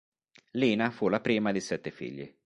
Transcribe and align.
Lina 0.53 0.89
fu 0.89 1.09
la 1.09 1.19
prima 1.21 1.51
di 1.51 1.59
sette 1.61 1.91
figli. 1.91 2.27